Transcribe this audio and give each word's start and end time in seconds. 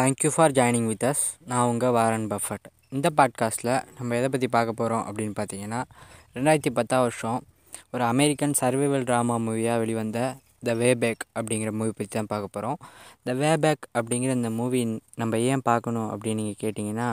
Thank you 0.00 0.28
for 0.34 0.52
joining 0.56 0.86
with 0.86 1.04
us 1.04 1.22
நான் 1.50 1.68
உங்கள் 1.70 1.90
Warren 1.90 2.26
Buffett. 2.26 2.66
இந்த 2.88 3.08
பாட்காஸ்ட்டில் 3.16 3.70
நம்ம 3.96 4.16
எதை 4.18 4.28
பற்றி 4.28 4.48
பார்க்க 4.48 4.72
போகிறோம் 4.72 5.02
அப்படின்னு 5.08 5.34
பார்த்தீங்கன்னா 5.38 5.80
ரெண்டாயிரத்தி 6.34 6.70
பத்தாம் 6.72 7.00
வருஷம் 7.00 7.40
ஒரு 7.90 8.04
அமெரிக்கன் 8.04 8.54
சர்வைவல் 8.60 9.04
ட்ராமா 9.08 9.36
மூவியாக 9.46 9.78
வெளிவந்த 9.78 10.20
த 10.62 10.74
வே 10.74 10.94
பேக் 10.94 11.24
அப்படிங்கிற 11.38 11.72
மூவி 11.72 11.92
பற்றி 11.96 12.08
தான் 12.12 12.30
பார்க்க 12.32 12.54
போகிறோம் 12.54 12.78
த 13.22 13.34
வே 13.42 13.50
பேக் 13.56 13.82
அப்படிங்கிற 13.98 14.34
இந்த 14.40 14.50
மூவி 14.60 14.80
நம்ம 15.14 15.40
ஏன் 15.50 15.66
பார்க்கணும் 15.70 16.08
அப்படின்னு 16.12 16.40
நீங்கள் 16.42 16.60
கேட்டிங்கன்னா 16.62 17.08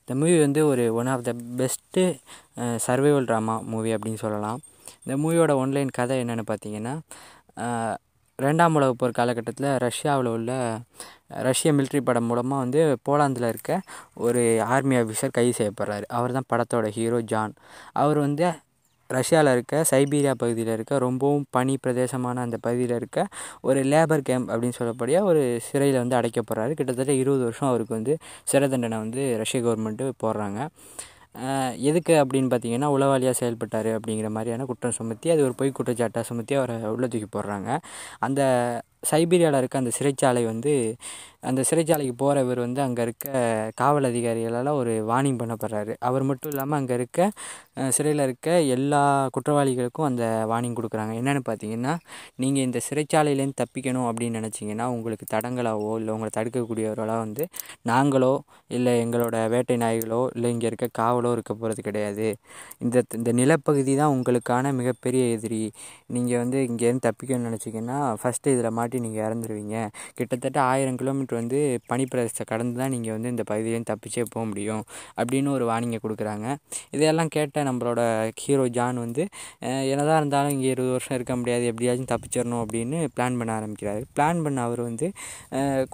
இந்த 0.00 0.14
மூவி 0.14 0.36
வந்து 0.40 0.62
ஒரு 0.66 0.86
one 0.94 1.06
of 1.06 1.26
the 1.30 1.34
best 1.60 2.04
survival 2.86 3.28
drama 3.30 3.56
movie 3.64 3.92
அப்படின்னு 3.94 4.22
சொல்லலாம். 4.26 4.60
இந்த 5.04 5.16
மூவியோட 5.22 5.54
ஒன்லைன் 5.64 5.92
கதை 5.92 6.18
என்னென்னு 6.24 6.46
பார்த்தீங்கன்னா 6.52 6.94
ரெண்டாம் 8.38 8.72
உலக 8.72 8.92
போர் 8.92 9.18
காலகட்டத்தில் 9.18 9.70
ரஷ்யாவில் 9.76 10.26
உள்ள 10.26 10.52
ரஷ்ய 11.48 11.72
மிலிட்ரி 11.72 12.00
படம் 12.00 12.24
மூலமாக 12.24 12.62
வந்து 12.64 12.82
போலாந்தில் 13.08 13.48
இருக்க 13.48 13.72
ஒரு 14.14 14.42
ஆர்மி 14.74 14.96
ஆஃபீஸர் 14.96 15.36
கைது 15.38 15.54
செய்யப்படுறாரு. 15.60 16.04
அவர் 16.08 16.36
தான் 16.38 16.50
படத்தோட 16.52 16.88
ஹீரோ 16.98 17.20
ஜான் 17.32 17.54
அவர் 17.92 18.18
வந்து 18.18 18.46
ரஷ்யாவில் 19.10 19.52
இருக்க 19.52 19.84
சைபீரியா 19.90 20.32
பகுதியில் 20.42 20.72
இருக்க 20.74 20.98
ரொம்பவும் 20.98 21.44
பனி 21.50 21.74
பிரதேசமான 21.82 22.42
அந்த 22.42 22.56
பகுதியில் 22.56 22.94
இருக்க 22.96 23.26
ஒரு 23.60 23.80
லேபர் 23.82 24.26
கேம்ப் 24.28 24.48
அப்படின்னு 24.50 24.78
சொல்லக்கூடிய 24.78 25.16
ஒரு 25.24 25.42
சிறையில் 25.68 25.98
வந்து 26.02 26.18
அடைக்கப்படுறாரு 26.20 26.72
கிட்டத்தட்ட 26.72 27.12
இருபது 27.12 27.42
வருஷம் 27.42 27.68
அவருக்கு 27.68 27.94
வந்து 27.94 28.14
சிறை 28.44 28.68
தண்டனை 28.68 28.98
வந்து 28.98 29.24
ரஷ்ய 29.42 29.60
கவர்மெண்ட்டு 29.60 30.08
போடுறாங்க. 30.22 30.60
எதுக்கு 31.88 32.14
அப்படின்னு 32.22 32.50
பார்த்தீங்கன்னா 32.52 32.88
உளவாளியாக 32.96 33.36
செயல்பட்டார் 33.40 33.90
அப்படிங்கிற 33.96 34.30
மாதிரியான 34.36 34.66
குற்றம் 34.70 34.96
சுமத்தி 35.00 35.28
அது 35.34 35.42
ஒரு 35.48 35.54
பொய் 35.60 35.76
குற்றச்சாட்டாக 35.78 36.24
சுமத்தி 36.30 36.54
அவரை 36.60 36.76
உள்ள 36.94 37.06
தூக்கி 37.12 37.28
போடுறாங்க. 37.36 37.70
அந்த 38.26 38.40
சைபீரியாவில் 39.10 39.58
இருக்க 39.60 39.76
அந்த 39.82 39.92
சிறைச்சாலை 39.96 40.42
வந்து 40.50 40.72
அந்த 41.48 41.60
சிறைச்சாலைக்கு 41.68 42.14
போகிறவர் 42.20 42.58
வந்து 42.64 42.80
அங்கே 42.84 43.02
இருக்க 43.06 43.24
காவல் 43.80 44.06
அதிகாரிகளால் 44.10 44.70
ஒரு 44.80 44.92
வார்னிங் 45.08 45.38
பண்ணப்படுறாரு. 45.40 45.92
அவர் 46.08 46.24
மட்டும் 46.28 46.52
இல்லாமல் 46.52 46.78
அங்கே 46.80 46.94
இருக்க 46.98 47.20
சிறையில் 47.96 48.22
இருக்க 48.26 48.48
எல்லா 48.74 49.00
குற்றவாளிகளுக்கும் 49.36 50.08
அந்த 50.10 50.24
வார்னிங் 50.50 50.76
கொடுக்குறாங்க. 50.78 51.14
என்னென்னு 51.20 51.42
பார்த்தீங்கன்னா 51.48 51.94
நீங்கள் 52.44 52.66
இந்த 52.68 52.80
சிறைச்சாலையிலேருந்து 52.88 53.60
தப்பிக்கணும் 53.62 54.06
அப்படின்னு 54.10 54.40
நினச்சிங்கன்னா 54.40 54.86
உங்களுக்கு 54.96 55.26
தடங்களாவோ 55.34 55.90
இல்லை 56.02 56.14
உங்களை 56.16 56.32
தடுக்கக்கூடியவர்களாக 56.38 57.24
வந்து 57.26 57.46
நாங்களோ 57.92 58.32
இல்லை 58.76 58.94
எங்களோட 59.04 59.36
வேட்டை 59.56 59.78
நாய்களோ 59.84 60.22
இல்லை 60.36 60.50
இங்கே 60.56 60.70
இருக்க 60.72 60.88
காவல் 61.00 61.21
இருக்க 61.36 61.52
போகிறது 61.60 61.80
கிடையாது. 61.88 62.26
இந்த 62.84 63.02
இந்த 63.18 63.30
நிலப்பகுதி 63.40 63.94
தான் 64.00 64.12
உங்களுக்கான 64.16 64.72
மிகப்பெரிய 64.80 65.22
எதிரி. 65.36 65.62
நீங்கள் 66.16 66.40
வந்து 66.42 66.58
இங்கேருந்து 66.68 67.04
தப்பிக்கணும்னு 67.08 67.48
நினச்சிங்கன்னா 67.50 67.98
ஃபஸ்ட்டு 68.22 68.54
இதில் 68.56 68.70
மாட்டி 68.78 69.00
நீங்கள் 69.06 69.24
இறந்துருவீங்க. 69.26 69.76
கிட்டத்தட்ட 70.18 70.58
ஆயிரம் 70.72 70.98
கிலோமீட்டர் 71.02 71.40
வந்து 71.40 71.60
பனிப்பிரதேசத்தை 71.92 72.46
கடந்து 72.52 72.76
தான் 72.82 72.92
நீங்கள் 72.96 73.14
வந்து 73.16 73.32
இந்த 73.34 73.44
பகுதியிலேருந்து 73.52 73.90
தப்பிச்சே 73.92 74.24
போக 74.34 74.44
முடியும் 74.52 74.82
அப்படின்னு 75.18 75.50
ஒரு 75.56 75.66
வார்னிங்கை 75.70 76.00
கொடுக்குறாங்க. 76.06 76.46
இதையெல்லாம் 76.96 77.32
கேட்ட 77.36 77.64
நம்மளோட 77.70 78.00
ஹீரோ 78.44 78.66
ஜான் 78.78 78.98
வந்து 79.04 79.22
என்னதான் 79.92 80.20
இருந்தாலும் 80.22 80.52
இங்கே 80.56 80.68
இருபது 80.74 80.92
வருஷம் 80.96 81.16
இருக்க 81.18 81.34
முடியாது. 81.40 81.64
எப்படியாச்சும் 81.72 82.10
தப்பிச்சிடணும் 82.12 82.62
அப்படின்னு 82.64 82.98
பிளான் 83.16 83.38
பண்ண 83.40 83.50
ஆரம்பிக்கிறாரு. 83.58 84.00
பிளான் 84.16 84.42
பண்ண 84.44 84.58
அவர் 84.68 84.82
வந்து 84.88 85.06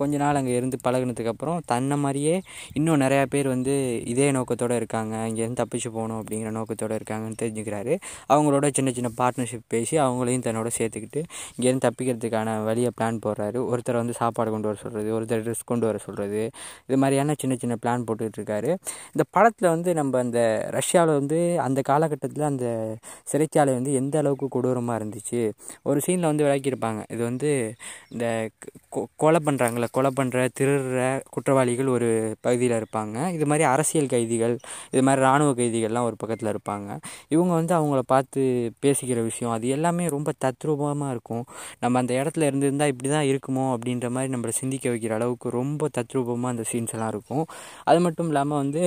கொஞ்ச 0.01 0.15
நாள் 0.23 0.39
அங்கே 0.41 0.55
இருந்து 0.59 0.77
பழகுனதுக்கப்புறம் 0.87 1.59
தன்னை 1.73 1.97
மாதிரியே 2.05 2.35
இன்னும் 2.79 3.01
நிறையா 3.05 3.25
பேர் 3.35 3.49
வந்து 3.55 3.75
இதே 4.13 4.29
நோக்கத்தோடு 4.37 4.75
இருக்காங்க. 4.81 5.15
இங்கேருந்து 5.27 5.65
தப்பிச்சு 5.65 5.89
போகணும் 5.93 6.25
அப்படிங்கிற 6.25 6.51
நோக்கத்தோடு 6.51 6.97
இருக்காங்கன்னு 6.97 7.33
தெரிஞ்சுக்கிறாரு. 7.43 7.97
அவங்களோட 8.29 8.71
சின்ன 8.73 8.91
சின்ன 8.91 9.11
பார்ட்னர்ஷிப் 9.19 9.61
பேசி 9.67 9.99
அவங்களையும் 9.99 10.41
தன்னோட 10.41 10.71
சேர்த்துக்கிட்டு 10.79 11.23
இங்கேருந்து 11.61 11.91
தப்பிக்கிறதுக்கான 11.91 12.65
வழியை 12.65 12.91
பிளான் 13.01 13.21
போடுறாரு. 13.27 13.79
ஒருத்தர் 13.79 13.93
வந்து 13.93 14.13
சாப்பாடு 14.13 14.51
கொண்டு 14.51 14.69
வர 14.69 14.81
சொல்கிறது 14.81 15.21
ஒருத்தர் 15.21 15.43
ட்ரெஸ் 15.43 15.67
கொண்டு 15.67 15.87
வர 15.87 15.99
சொல்கிறது 15.99 16.51
இது 16.87 16.99
மாதிரியான 16.99 17.35
சின்ன 17.39 17.57
சின்ன 17.57 17.77
பிளான் 17.87 18.03
போட்டுக்கிட்டு 18.07 18.41
இருக்காரு. 18.41 18.77
இந்த 19.07 19.25
படத்தில் 19.31 19.69
வந்து 19.69 19.95
நம்ம 19.95 20.19
அந்த 20.19 20.67
ரஷ்யாவில் 20.71 21.15
வந்து 21.15 21.61
அந்த 21.61 21.81
காலகட்டத்தில் 21.81 22.45
அந்த 22.45 22.97
சிறைச்சாலை 23.33 23.65
வந்து 23.65 23.95
எந்த 23.95 24.19
அளவுக்கு 24.19 24.49
கொடூரமாக 24.49 25.05
இருந்துச்சு? 25.05 25.51
ஒரு 25.83 26.01
சீனில் 26.07 26.21
வந்து 26.21 26.45
விளக்கியிருப்பாங்க. 26.45 27.03
இது 27.09 27.25
வந்து 27.25 27.75
இந்த 28.09 28.49
கொ- 28.97 29.05
கொலை 29.17 29.41
பண்ணுறாங்களே 29.45 29.87
கொலை 29.91 30.11
பண்ணுற 30.21 30.49
திருடுற 30.61 31.23
குற்றவாளிகள் 31.31 31.87
ஒரு 31.87 32.35
பகுதியில் 32.41 32.83
இருப்பாங்க. 32.83 33.33
இது 33.33 33.47
மாதிரி 33.47 33.65
அரசியல் 33.65 34.07
கைதிகள் 34.07 34.59
இது 34.91 35.03
மாதிரி 35.09 35.23
இராணுவ 35.27 35.51
கைதிகள்லாம் 35.61 36.07
ஒரு 36.11 36.17
பக்கத்தில் 36.23 36.51
இருப்பாங்க. 36.55 36.89
இவங்க 37.35 37.53
வந்து 37.61 37.75
அவங்கள 37.79 38.01
பார்த்து 38.15 38.41
பேசிக்கிற 38.85 39.19
விஷயம் 39.31 39.53
அது 39.57 39.67
எல்லாமே 39.77 40.05
ரொம்ப 40.17 40.31
தத்ரூபமாக 40.45 41.15
இருக்கும். 41.15 41.45
நம்ம 41.83 41.99
அந்த 42.03 42.13
இடத்துல 42.21 42.49
இருந்திருந்தால் 42.51 42.91
இப்படி 42.93 43.11
தான் 43.17 43.29
இருக்குமோ 43.33 43.65
அப்படின்ற 43.75 44.09
மாதிரி 44.17 44.33
நம்மளை 44.35 44.55
சிந்திக்க 44.61 44.87
வைக்கிற 44.95 45.15
அளவுக்கு 45.19 45.49
ரொம்ப 45.61 45.89
தத்ரூபமாக 45.99 46.55
அந்த 46.55 46.65
சீன்ஸ் 46.73 46.95
எல்லாம் 46.97 47.13
இருக்கும். 47.15 47.45
அது 47.91 48.01
மட்டும் 48.07 48.31
இல்லாமல் 48.33 48.61
வந்து 48.63 48.83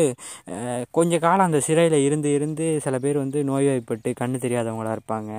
கொஞ்ச 0.97 1.13
காலம் 1.25 1.47
அந்த 1.49 1.59
சிறையில் 1.67 1.97
இருந்து 2.07 2.29
இருந்து 2.37 2.65
சில 2.85 2.95
பேர் 3.05 3.17
வந்து 3.23 3.39
நோய்வாய்ப்பட்டு 3.49 4.09
கண்ணு 4.21 4.37
தெரியாதவங்களா 4.45 4.93
இருப்பாங்க. 4.97 5.31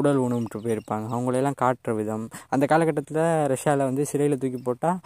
உடல் 0.00 0.20
ஊனமுற்று 0.24 0.58
போயிருப்பாங்க. 0.66 1.06
அவங்களெல்லாம் 1.14 1.58
காட்டுற 1.62 1.92
விதம். 2.00 2.24
அந்த 2.54 2.64
காலகட்டத்தில் 2.72 3.22
ரஷ்யாவில் 3.54 3.86
வந்து 3.90 4.04
சிறையில் 4.12 4.40
தூக்கி 4.42 4.60
போட்டால் 4.68 4.98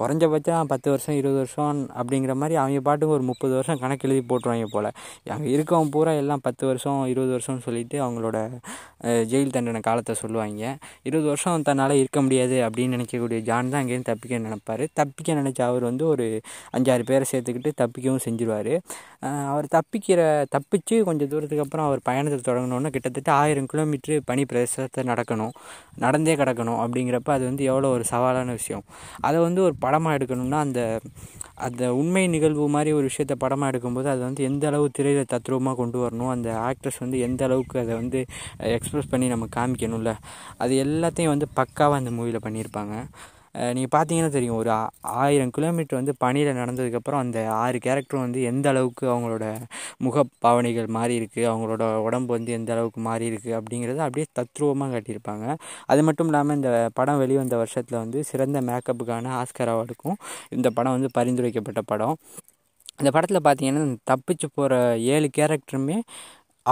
குறைஞ்சபட்சம் 0.00 0.70
பத்து 0.72 0.88
வருஷம் 0.92 1.16
இருபது 1.20 1.38
வருஷம் 1.42 1.80
அப்படிங்கிற 2.00 2.34
மாதிரி 2.42 2.56
அவங்க 2.62 2.82
பாட்டுக்கு 2.88 3.16
ஒரு 3.18 3.24
முப்பது 3.30 3.52
வருஷம் 3.58 3.80
கணக்கு 3.82 4.06
எழுதி 4.08 4.22
போட்டுருவாங்க 4.30 4.67
போல். 4.74 4.90
அங்கே 5.34 5.48
இருக்கவங்க 5.56 5.90
பூரா 5.96 6.12
எல்லாம் 6.22 6.42
பத்து 6.46 6.64
வருஷம் 6.70 7.00
இருபது 7.12 7.32
வருஷம்னு 7.36 7.64
சொல்லிட்டு 7.66 7.96
அவங்களோட 8.06 8.36
ஜெயில் 9.32 9.54
தண்டனை 9.56 9.80
காலத்தை 9.88 10.14
சொல்லுவாங்க. 10.22 10.72
இருபது 11.08 11.28
வருஷம் 11.32 11.66
தன்னால் 11.68 11.94
இருக்க 12.02 12.18
முடியாது 12.26 12.56
அப்படின்னு 12.66 12.96
நினைக்கக்கூடிய 12.96 13.40
ஜான் 13.48 13.72
தான் 13.72 13.80
அங்கேருந்து 13.82 14.10
தப்பிக்க 14.12 14.42
நினைப்பார். 14.46 14.84
தப்பிக்க 15.00 15.38
நினச்ச 15.40 15.60
அவர் 15.70 15.84
வந்து 15.90 16.04
ஒரு 16.12 16.26
அஞ்சாறு 16.78 17.04
பேரை 17.10 17.26
சேர்த்துக்கிட்டு 17.32 17.72
தப்பிக்கவும் 17.82 18.24
செஞ்சிருவார். 18.26 18.72
அவர் 19.52 19.66
தப்பிக்கிற 19.76 20.20
தப்பிச்சு 20.54 20.96
கொஞ்சம் 21.08 21.30
தூரத்துக்கு 21.32 21.64
அப்புறம் 21.66 21.86
அவர் 21.88 22.00
பயணத்தை 22.08 22.38
தொடங்கணுன்னா 22.48 22.92
கிட்டத்தட்ட 22.96 23.30
ஆயிரம் 23.42 23.68
கிலோமீட்ரு 23.72 24.16
பனி 24.30 24.42
பிரதேசத்தை 24.50 25.02
நடக்கணும். 25.12 25.54
நடந்தே 26.04 26.34
கிடக்கணும் 26.40 26.80
அப்படிங்கிறப்ப 26.82 27.30
அது 27.36 27.44
வந்து 27.50 27.64
எவ்வளோ 27.70 27.88
ஒரு 27.96 28.04
சவாலான 28.12 28.52
விஷயம். 28.58 28.84
அதை 29.26 29.38
வந்து 29.46 29.60
ஒரு 29.68 29.74
படமாக 29.84 30.16
எடுக்கணும்னா 30.18 30.58
அந்த 30.66 30.80
அந்த 31.66 31.82
உண்மை 31.94 32.22
நிகழ்வு 32.28 32.64
மாதிரி 32.68 32.90
ஒரு 32.92 33.06
விஷயத்த 33.10 33.34
படமாக 33.38 33.70
எடுக்கும்போது 33.72 34.08
அதை 34.12 34.22
வந்து 34.28 34.42
எந்த 34.42 34.66
அளவு 34.66 34.86
திரையில் 34.90 35.30
தத்ரூபமாக 35.32 35.76
கொண்டு 35.76 35.98
வரணும் 36.04 36.32
அந்த 36.34 36.48
ஆக்ட்ரஸ் 36.68 37.00
வந்து 37.04 37.18
எந்த 37.18 37.42
அளவுக்கு 37.44 37.76
அதை 37.78 37.94
வந்து 37.94 38.20
எக்ஸ்ப்ரெஸ் 38.76 39.10
பண்ணி 39.10 39.28
நம்ம 39.28 39.48
காமிக்கணும்ல 39.56 40.12
அது 40.56 40.74
எல்லாத்தையும் 40.84 41.34
வந்து 41.34 41.48
பக்காவாக 41.60 42.00
அந்த 42.02 42.12
மூவியில் 42.18 42.44
பண்ணியிருப்பாங்க. 42.46 42.94
நீங்கள் 43.76 43.92
பார்த்தீங்கன்னா 43.94 44.32
தெரியும் 44.36 44.58
ஒரு 44.60 44.70
ஆயிரம் 45.22 45.52
கிலோமீட்டர் 45.56 45.98
வந்து 46.00 46.14
பனியில் 46.24 46.58
நடந்ததுக்கப்புறம் 46.60 47.22
அந்த 47.24 47.38
ஆறு 47.62 47.78
கேரக்டரும் 47.86 48.24
வந்து 48.26 48.42
எந்த 48.50 48.66
அளவுக்கு 48.72 49.04
அவங்களோட 49.14 49.46
முக 50.06 50.24
பாவனைகள் 50.46 50.88
மாறி 50.98 51.14
இருக்குது 51.20 51.48
அவங்களோட 51.52 51.84
உடம்பு 52.06 52.32
வந்து 52.36 52.52
எந்த 52.58 52.72
அளவுக்கு 52.76 53.02
மாறி 53.08 53.26
இருக்குது 53.30 53.56
அப்படிங்கிறத 53.60 54.02
அப்படியே 54.08 54.26
தத்ரூபமாக 54.40 54.92
காட்டியிருப்பாங்க. 54.94 55.46
அது 55.92 56.02
மட்டும் 56.08 56.30
இல்லாமல் 56.32 56.58
இந்த 56.60 56.72
படம் 57.00 57.20
வெளிவந்த 57.24 57.56
வருஷத்தில் 57.62 58.02
வந்து 58.04 58.20
சிறந்த 58.30 58.60
மேக்கப்புக்கான 58.70 59.34
ஆஸ்கர் 59.40 59.72
அவார்டுக்கும் 59.74 60.18
இந்த 60.58 60.70
படம் 60.78 60.96
வந்து 60.96 61.10
பரிந்துரைக்கப்பட்ட 61.18 61.82
படம். 61.92 62.16
இந்த 63.00 63.10
படத்தில் 63.14 63.46
பார்த்தீங்கன்னா 63.46 63.82
தப்பிச்சு 64.10 64.46
போகிற 64.56 64.74
ஏழு 65.14 65.28
கேரக்டருமே 65.36 65.96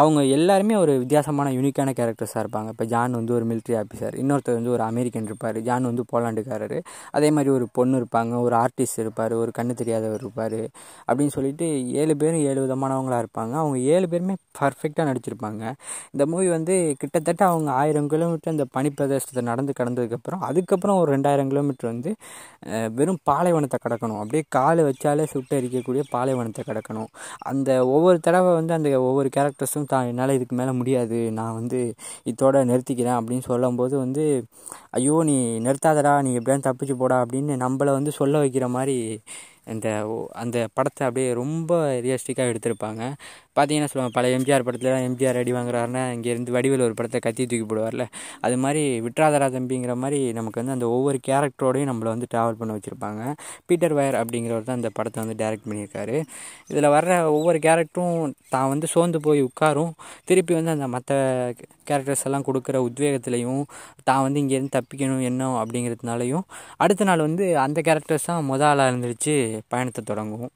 அவங்க 0.00 0.20
எல்லாருமே 0.36 0.74
ஒரு 0.82 0.92
வித்தியாசமான 1.02 1.50
யூனிக்கான 1.56 1.90
கேரக்டர்ஸாக 1.98 2.40
இருப்பாங்க. 2.42 2.70
இப்போ 2.74 2.84
ஜான் 2.92 3.12
வந்து 3.18 3.32
ஒரு 3.36 3.44
மிலிட்ரி 3.50 3.74
ஆஃபீஸர் 3.80 4.14
இன்னொருத்தர் 4.22 4.56
வந்து 4.58 4.72
ஒரு 4.76 4.82
அமெரிக்கன் 4.88 5.28
இருப்பார். 5.28 5.58
ஜான் 5.68 5.88
வந்து 5.90 6.04
போலாண்டுக்காரர். 6.12 6.74
அதே 7.16 7.28
மாதிரி 7.36 7.50
ஒரு 7.56 7.66
பொண்ணு 7.78 8.00
இருப்பாங்க 8.00 8.32
ஒரு 8.46 8.54
ஆர்டிஸ்ட் 8.62 9.00
இருப்பார் 9.04 9.34
ஒரு 9.42 9.52
கண்ணு 9.58 9.74
தெரியாதவர் 9.80 10.22
இருப்பார் 10.24 10.58
அப்படின்னு 11.08 11.34
சொல்லிட்டு 11.36 11.68
ஏழு 12.02 12.16
பேரும் 12.22 12.44
ஏழு 12.50 12.58
விதமானவங்களாக 12.64 13.24
இருப்பாங்க. 13.24 13.54
அவங்க 13.62 13.78
ஏழு 13.94 14.08
பேருமே 14.14 14.36
பர்ஃபெக்டாக 14.60 15.06
நடிச்சிருப்பாங்க. 15.10 15.62
இந்த 16.14 16.26
மூவி 16.32 16.48
வந்து 16.56 16.74
கிட்டத்தட்ட 17.02 17.42
அவங்க 17.52 17.70
ஆயிரம் 17.82 18.10
கிலோமீட்டர் 18.14 18.54
இந்த 18.56 18.66
பனிப்பிரதேசத்தை 18.76 19.44
நடந்து 19.50 19.74
கடந்ததுக்கப்புறம் 19.80 20.44
அதுக்கப்புறம் 20.50 21.00
ஒரு 21.04 21.10
ரெண்டாயிரம் 21.16 21.50
கிலோமீட்டர் 21.54 21.90
வந்து 21.92 22.12
வெறும் 22.98 23.22
பாலைவனத்தை 23.30 23.80
கடக்கணும். 23.86 24.20
அப்படியே 24.22 24.44
கால் 24.58 24.80
வச்சாலே 24.90 25.26
சுட்டு 25.32 25.54
அரிக்கக்கூடிய 25.60 26.04
பாலைவனத்தை 26.14 26.64
கடக்கணும். 26.70 27.10
அந்த 27.50 27.70
ஒவ்வொரு 27.96 28.20
தடவை 28.28 28.52
வந்து 28.60 28.72
அந்த 28.78 28.88
ஒவ்வொரு 29.08 29.28
கேரக்டர்ஸும் 29.38 29.84
தான் 29.86 30.08
என்னால் 30.10 30.34
இதுக்கு 30.38 30.56
மேலே 30.56 30.72
முடியாது. 30.80 31.18
நான் 31.38 31.56
வந்து 31.60 31.80
இதோட 32.32 32.56
நிறுத்திக்கிறேன் 32.70 33.18
அப்படின்னு 33.20 33.44
சொல்லும்போது 33.50 33.94
வந்து 34.04 34.24
ஐயோ 34.98 35.16
நீ 35.30 35.36
நிறுத்தாதடா 35.66 36.14
நீ 36.26 36.30
எப்படியாவது 36.38 36.68
தப்பிச்சு 36.68 36.96
போடா 37.02 37.18
அப்படின்னு 37.24 37.54
நம்மளை 37.64 37.92
வந்து 37.98 38.12
சொல்ல 38.20 38.42
வைக்கிற 38.44 38.68
மாதிரி 38.76 38.96
இந்த 39.74 39.88
அந்த 40.42 40.56
படத்தை 40.74 41.02
அப்படியே 41.06 41.28
ரொம்ப 41.42 41.70
ரியலிஸ்டிக்காக 42.04 42.52
எடுத்திருப்பாங்க. 42.52 43.02
பார்த்தீங்கன்னா 43.56 43.90
சொல்லுவாங்க 43.92 44.14
பழைய 44.16 44.38
எம்ஜிஆர் 44.38 44.64
படத்தில் 44.68 44.90
எம்ஜிஆர் 45.08 45.38
அடி 45.40 45.52
வாங்குறாருன்னா 45.58 46.02
இங்கேருந்து 46.16 46.54
வடிவில் 46.56 46.84
ஒரு 46.88 46.94
படத்தை 46.98 47.20
கத்தி 47.26 47.42
தூக்கி 47.50 47.66
போடுவார்ல. 47.70 48.04
அது 48.46 48.56
மாதிரி 48.64 48.82
விட்ராதரா 49.06 49.48
தம்பிங்கிற 49.56 49.94
மாதிரி 50.04 50.20
நமக்கு 50.38 50.60
வந்து 50.62 50.74
அந்த 50.76 50.88
ஒவ்வொரு 50.96 51.20
கேரக்டரோடையும் 51.28 51.90
நம்மளை 51.92 52.10
வந்து 52.14 52.28
ட்ராவல் 52.34 52.58
பண்ண 52.60 52.74
வச்சுருப்பாங்க. 52.78 53.22
பீட்டர் 53.68 53.96
வயர் 53.98 54.18
அப்படிங்கிறவர் 54.22 54.68
தான் 54.70 54.80
இந்த 54.82 54.90
படத்தை 54.98 55.20
வந்து 55.24 55.36
டைரக்ட் 55.42 55.68
பண்ணியிருக்காரு. 55.68 56.16
இதில் 56.72 56.92
வர்ற 56.96 57.12
ஒவ்வொரு 57.36 57.60
கேரக்டரும் 57.68 58.34
தான் 58.54 58.70
வந்து 58.74 58.86
சோர்ந்து 58.94 59.20
போய் 59.28 59.42
உட்காரும். 59.48 59.92
திருப்பி 60.30 60.54
வந்து 60.58 60.74
அந்த 60.76 60.88
மற்ற 60.96 61.12
கேரக்டர்ஸ் 61.88 62.24
எல்லாம் 62.28 62.46
கொடுக்குற 62.46 62.76
உத்வேகத்துலையும் 62.88 63.62
தான் 64.08 64.22
வந்து 64.26 64.40
இங்கேருந்து 64.42 64.74
தப்பிக்கணும் 64.76 65.22
என்ன 65.30 65.50
அப்படிங்கிறதுனாலையும் 65.62 66.44
அடுத்த 66.84 67.06
நாள் 67.10 67.26
வந்து 67.26 67.44
அந்த 67.64 67.78
கேரக்டர்ஸ் 67.88 68.28
தான் 68.30 68.48
முத 68.50 68.64
ஆளாக 68.70 68.90
இருந்துருச்சு 68.90 69.34
பயணத்தை 69.72 70.02
தொடங்கும். 70.10 70.50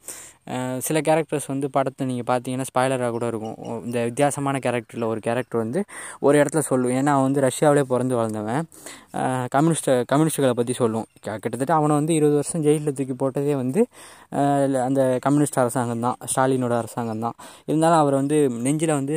சில 0.87 0.98
கேரக்டர்ஸ் 1.06 1.48
வந்து 1.52 1.66
படத்தை 1.75 2.02
நீங்கள் 2.10 2.28
பார்த்தீங்கன்னா 2.31 2.66
ஸ்பாய்லராக 2.70 3.10
கூட 3.16 3.26
இருக்கும். 3.32 3.56
இந்த 3.87 3.98
வித்தியாசமான 4.08 4.58
கேரக்டரில் 4.66 5.06
ஒரு 5.10 5.20
கேரக்டர் 5.26 5.60
வந்து 5.64 5.81
ஒரு 6.26 6.37
இடத்துல 6.40 6.62
சொல்லும். 6.70 6.94
ஏன்னா 6.98 7.12
அவன் 7.16 7.26
வந்து 7.28 7.42
ரஷ்யாவிலே 7.48 7.84
பிறந்து 7.92 8.14
வளர்ந்தவன். 8.20 8.62
கம்யூனிஸ்ட் 9.54 9.90
கம்யூனிஸ்ட்டுகளை 10.12 10.54
பற்றி 10.60 10.75
சொல்லும். 10.81 11.06
கிட்டத்தட்ட 11.26 11.72
அவனை 11.78 11.94
வந்து 12.00 12.12
இருபது 12.19 12.37
வருஷம் 12.40 12.64
ஜெயிலில் 12.66 12.96
தூக்கி 12.98 13.16
போட்டதே 13.22 13.54
வந்து 13.62 13.82
அந்த 14.88 15.00
கம்யூனிஸ்ட் 15.26 15.60
அரசாங்கம் 15.62 16.04
தான். 16.06 16.16
ஸ்டாலினோட 16.32 16.75
அரசாங்கம் 16.82 17.22
தான். 17.26 17.36
இருந்தாலும் 17.70 18.00
அவர் 18.02 18.16
வந்து 18.20 18.36
நெஞ்சில் 18.66 18.94
வந்து 19.00 19.16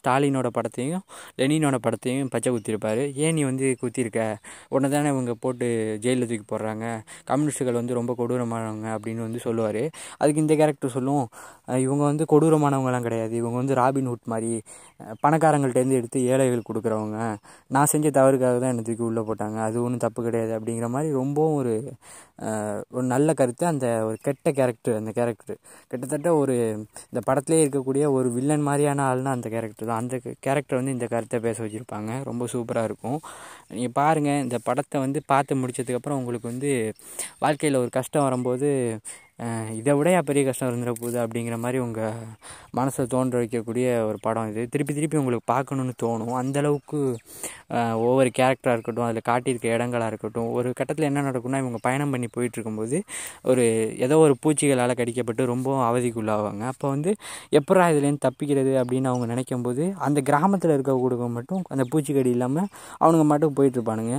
ஸ்டாலினோட 0.00 0.48
படத்தையும் 0.58 1.04
லெனினோட 1.40 1.76
படத்தையும் 1.86 2.30
பச்சை 2.34 2.50
குத்திருப்பார். 2.54 3.02
ஏன் 3.24 3.36
நீ 3.36 3.44
வந்து 3.50 3.66
குத்திருக்க? 3.82 4.20
உடனே 4.74 4.90
தானே 4.96 5.10
இவங்க 5.14 5.34
போட்டு 5.44 5.66
ஜெயிலில் 6.06 6.28
தூக்கி 6.32 6.46
போடுறாங்க. 6.52 6.86
கம்யூனிஸ்ட்டுகள் 7.30 7.78
வந்து 7.80 7.98
ரொம்ப 8.00 8.14
கொடூரமானவங்க 8.20 8.88
அப்படின்னு 8.96 9.22
வந்து 9.28 9.40
சொல்லுவார். 9.46 9.82
அதுக்கு 10.20 10.42
இந்த 10.44 10.51
கேரக்டர் 10.60 10.94
சொல்லும் 10.96 11.24
இவங்க 11.84 12.02
வந்து 12.10 12.24
கொடூரமானவங்களாம் 12.32 13.06
கிடையாது. 13.06 13.34
இவங்க 13.40 13.56
வந்து 13.62 13.76
ராபின் 13.80 14.10
ஹுட் 14.10 14.30
மாதிரி 14.32 14.50
பணக்காரங்கள்ட்டேருந்து 15.24 15.98
எடுத்து 16.00 16.18
ஏழைகள் 16.32 16.68
கொடுக்குறவங்க. 16.68 17.18
நான் 17.74 17.90
செஞ்ச 17.92 18.10
தவறுக்காக 18.18 18.56
தான் 18.62 18.72
என்னை 18.74 18.84
தூக்கி 18.88 19.04
உள்ளே 19.08 19.24
போட்டாங்க. 19.28 19.58
அது 19.68 19.76
ஒன்றும் 19.86 20.04
தப்பு 20.06 20.20
கிடையாது 20.28 20.52
அப்படிங்கிற 20.58 20.88
மாதிரி 20.96 21.10
ரொம்பவும் 21.20 21.56
ஒரு 21.60 21.74
ஒரு 22.96 23.06
நல்ல 23.14 23.28
கருத்து. 23.40 23.64
அந்த 23.72 23.86
ஒரு 24.06 24.16
கெட்ட 24.26 24.50
கேரக்டர் 24.58 24.96
அந்த 25.00 25.10
கேரக்டர் 25.18 25.58
கிட்டத்தட்ட 25.90 26.28
ஒரு 26.42 26.54
இந்த 27.10 27.20
படத்துலேயே 27.28 27.62
இருக்கக்கூடிய 27.64 28.04
ஒரு 28.16 28.28
வில்லன் 28.36 28.66
மாதிரியான 28.68 29.04
ஆள்னா 29.10 29.32
அந்த 29.36 29.48
கேரக்டர் 29.54 29.88
தான். 29.90 30.00
அந்த 30.02 30.16
கேரக்டர் 30.46 30.78
வந்து 30.80 30.94
இந்த 30.96 31.06
கருத்தை 31.14 31.38
பேச 31.46 31.58
வச்சுருப்பாங்க. 31.64 32.10
ரொம்ப 32.30 32.46
சூப்பராக 32.54 32.88
இருக்கும். 32.90 33.18
நீங்கள் 33.74 33.96
பாருங்கள் 34.00 34.42
இந்த 34.46 34.58
படத்தை 34.68 34.98
வந்து 35.06 35.22
பார்த்து 35.32 35.60
முடிச்சதுக்கப்புறம் 35.62 36.18
உங்களுக்கு 36.20 36.48
வந்து 36.52 36.72
வாழ்க்கையில் 37.44 37.82
ஒரு 37.82 37.90
கஷ்டம் 37.98 38.26
வரும்போது 38.28 38.70
இதை 39.78 39.92
விட 39.98 40.08
பெரிய 40.28 40.42
கஷ்டம் 40.46 40.68
இருந்துட 40.70 40.92
போகுது 40.98 41.16
அப்படிங்கிற 41.22 41.56
மாதிரி 41.62 41.78
உங்கள் 41.84 42.18
மனசை 42.78 43.02
தோன்ற 43.12 43.36
வைக்கக்கூடிய 43.42 43.86
ஒரு 44.08 44.18
படம் 44.26 44.48
இது. 44.50 44.62
திருப்பி 44.72 44.92
திருப்பி 44.96 45.16
உங்களுக்கு 45.20 45.46
பார்க்கணுன்னு 45.52 45.94
தோணும். 46.02 46.34
அந்தளவுக்கு 46.40 46.98
ஒவ்வொரு 48.06 48.30
கேரக்டராக 48.38 48.74
இருக்கட்டும் 48.76 49.06
அதில் 49.06 49.26
காட்டியிருக்க 49.30 49.66
இடங்களாக 49.76 50.10
இருக்கட்டும் 50.12 50.50
ஒரு 50.58 50.68
கட்டத்தில் 50.80 51.08
என்ன 51.10 51.24
நடக்கும்னா 51.28 51.60
இவங்க 51.64 51.80
பயணம் 51.86 52.12
பண்ணி 52.14 52.28
போயிட்டுருக்கும்போது 52.36 53.00
ஒரு 53.52 53.64
ஏதோ 54.06 54.18
ஒரு 54.26 54.36
பூச்சிகளால் 54.44 54.98
கடிக்கப்பட்டு 55.00 55.48
ரொம்பவும் 55.52 55.84
அவதிக்குள்ளாவாங்க. 55.88 56.62
அப்போ 56.72 56.86
வந்து 56.94 57.12
எப்படா 57.60 57.86
இதுலேருந்து 57.94 58.24
தப்பிக்கிறது? 58.28 58.74
அப்படின்னு 58.82 59.10
அவங்க 59.12 59.28
நினைக்கும் 59.32 59.66
போது 59.68 59.82
அந்த 60.08 60.18
கிராமத்தில் 60.30 60.74
இருக்க 60.74 60.90
இருக்கக்கூடிய 60.92 61.30
மட்டும் 61.36 61.62
அந்த 61.72 61.84
பூச்சிக்கடி 61.90 62.30
இல்லாமல் 62.36 62.68
அவனுங்க 63.02 63.24
மட்டும் 63.32 63.54
போயிட்டுருப்பானுங்க 63.58 64.14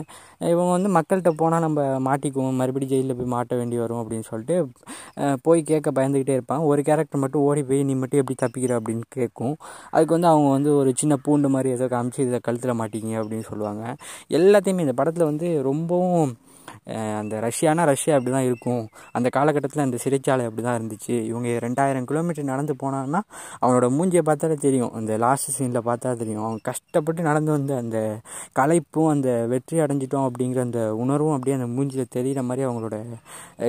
இவங்க 0.54 0.70
வந்து 0.78 0.90
மக்கள்கிட்ட 0.98 1.32
போனால் 1.42 1.66
நம்ம 1.66 1.82
மாட்டிக்குவோம் 2.08 2.60
மறுபடியும் 2.62 2.94
ஜெயிலில் 2.94 3.13
போய் 3.20 3.32
மாட்ட 3.34 3.58
வேண்டி 3.60 3.78
வரும் 3.78 4.02
அப்படின்னு 4.02 4.28
சொல்லிட்டு 4.30 4.58
போய் 5.42 5.62
கேட்க 5.64 5.92
பயந்துக்கிட்டே 5.92 6.36
இருப்பான். 6.38 6.64
ஒரு 6.72 6.82
கேரக்டர் 6.82 7.22
மட்டும் 7.24 7.42
ஓடி 7.42 7.64
போய் 7.64 7.84
நீ 7.84 7.94
மட்டும் 7.94 8.22
எப்படி 8.22 8.38
தப்பிக்கிற? 8.44 8.74
அப்படின்னு 8.80 9.06
கேட்கும். 9.10 9.56
அதுக்கு 9.90 10.16
வந்து 10.16 10.32
அவங்க 10.34 10.50
வந்து 10.50 10.72
ஒரு 10.76 10.94
சின்ன 10.96 11.18
பூண்டு 11.26 11.50
மாதிரி 11.50 11.72
ஏதோ 11.78 11.88
காமிச்சு 11.96 12.20
இதை 12.28 12.40
கழுத்தில் 12.44 12.80
மாட்டிங்க 12.82 13.14
அப்படின்னு 13.22 13.46
சொல்லுவாங்க. 13.52 13.84
எல்லாத்தையுமே 14.40 14.86
இந்த 14.88 14.96
படத்தில் 15.02 15.30
வந்து 15.32 15.50
ரொம்பவும் 15.70 16.34
அந்த 17.22 17.34
ரஷ்யானா 17.48 17.84
ரஷ்யா 17.92 18.14
அப்படி 18.18 18.32
தான் 18.38 18.48
இருக்கும். 18.50 18.84
அந்த 19.18 19.28
காலகட்டத்தில் 19.38 19.84
அந்த 19.86 19.98
சிறைச்சாலை 20.04 20.46
அப்படி 20.50 20.64
தான் 20.68 20.78
இருந்துச்சு. 20.80 21.16
இவங்க 21.32 21.50
ரெண்டாயிரம் 21.66 22.08
கிலோமீட்டர் 22.10 22.50
நடந்து 22.52 22.76
போனான்னா 22.84 23.22
அவனோட 23.64 23.88
மூஞ்சியை 23.98 24.24
பார்த்தாலே 24.30 24.58
தெரியும். 24.68 24.92
அந்த 25.00 25.12
லாஸ்ட் 25.26 25.50
சீனில் 25.58 25.86
பார்த்தா 25.90 26.16
தெரியும். 26.24 26.44
அவன் 26.48 26.60
கஷ்டப்பட்டு 26.70 27.28
நடந்து 27.30 27.52
வந்த 27.58 27.74
அந்த 27.84 27.98
கலைப்பும் 28.62 29.12
அந்த 29.16 29.30
வெற்றி 29.54 29.78
அடைஞ்சிட்டோம் 29.86 30.28
அப்படிங்கிற 30.30 30.62
அந்த 30.68 30.82
உணர்வும் 31.04 31.36
அப்படியே 31.38 31.58
அந்த 31.60 31.70
மூஞ்சியில் 31.76 32.12
தெரிகிற 32.18 32.44
மாதிரி 32.50 32.68
அவங்களோட 32.70 32.96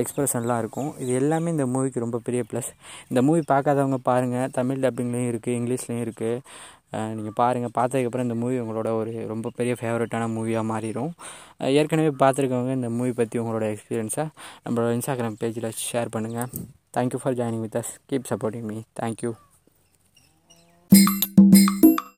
எக்ஸ்பிரஷன்லாம் 0.01 0.61
இருக்கும். 0.63 0.89
இது 1.03 1.11
எல்லாமே 1.21 1.51
இந்த 1.55 1.67
மூவிக்கு 1.73 2.05
ரொம்ப 2.05 2.17
பெரிய 2.27 2.43
ப்ளஸ் 2.51 2.71
இந்த 3.09 3.19
மூவி 3.27 3.41
பார்க்காதவங்க 3.53 3.99
பாருங்கள் 4.09 4.51
தமிழ் 4.59 4.83
டப்பிங்லேயும் 4.85 5.29
இருக்குது 5.31 5.57
இங்கிலீஷ்லேயும் 5.59 6.03
இருக்குது 6.05 6.41
நீங்கள் 6.93 7.35
பாருங்கள் 7.35 7.75
பார்த்ததுக்கப்புறம் 7.77 8.27
இந்த 8.27 8.35
மூவி 8.35 8.57
உங்களோட 8.59 8.89
ஒரு 8.91 9.13
ரொம்ப 9.27 9.51
பெரிய 9.55 9.75
ஃபேவரட்டான 9.79 10.29
மூவியாக 10.33 10.69
மாறிடும் 10.71 11.11
ஏற்கனவே 11.73 12.13
பார்த்துருக்கவங்க 12.19 12.73
இந்த 12.73 12.89
மூவி 12.89 13.13
பற்றி 13.13 13.39
உங்களோட 13.39 13.67
எக்ஸ்பீரியன்ஸை 13.71 14.25
நம்மளோட 14.65 14.91
இன்ஸ்டாகிராம் 14.91 15.39
பேஜில் 15.39 15.71
ஷேர் 15.83 16.13
பண்ணுங்கள் 16.15 16.51
thank you 16.97 17.21
for 17.23 17.37
joining 17.37 17.61
with 17.61 17.75
us 17.75 17.93
keep 18.05 18.29
supporting 18.29 18.67
me 18.67 18.79
thank you 19.01 19.33